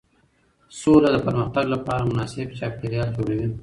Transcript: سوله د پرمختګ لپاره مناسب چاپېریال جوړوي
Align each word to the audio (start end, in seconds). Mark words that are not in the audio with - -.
سوله 0.79 1.09
د 1.11 1.17
پرمختګ 1.25 1.65
لپاره 1.75 2.09
مناسب 2.11 2.47
چاپېریال 2.59 3.09
جوړوي 3.15 3.47